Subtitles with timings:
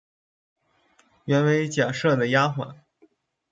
[1.25, 2.75] 原为贾赦的丫环。